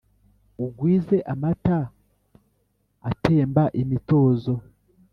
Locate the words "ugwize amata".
0.65-1.79